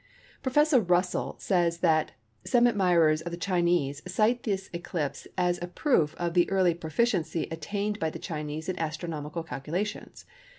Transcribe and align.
Professor 0.41 0.79
Russell 0.79 1.35
says 1.37 1.77
that:—"Some 1.77 2.65
admirers 2.65 3.21
of 3.21 3.29
the 3.31 3.37
Chinese 3.37 4.01
cite 4.11 4.41
this 4.41 4.67
eclipse 4.73 5.27
as 5.37 5.59
a 5.61 5.67
proof 5.67 6.15
of 6.15 6.33
the 6.33 6.49
early 6.49 6.73
proficiency 6.73 7.47
attained 7.51 7.99
by 7.99 8.09
the 8.09 8.17
Chinese 8.17 8.67
in 8.67 8.79
astronomical 8.79 9.43
calculations. 9.43 10.25